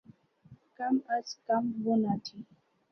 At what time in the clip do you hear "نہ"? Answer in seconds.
2.03-2.13